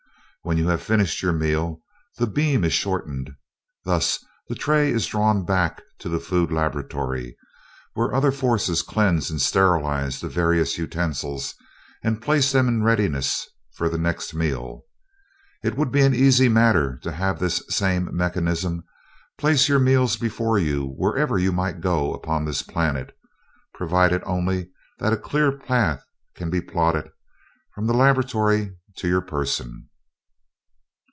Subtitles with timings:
[0.43, 1.83] When you have finished your meal,
[2.17, 3.29] the beam is shortened.
[3.85, 7.37] Thus the tray is drawn back to the food laboratory,
[7.93, 11.53] where other forces cleanse and sterilize the various utensils
[12.03, 14.81] and place them in readiness for the next meal.
[15.63, 18.83] It would be an easy matter to have this same mechanism
[19.37, 23.15] place your meals before you wherever you may go upon this planet,
[23.75, 26.03] provided only that a clear path
[26.35, 27.11] can be plotted
[27.75, 29.87] from the laboratory to your person."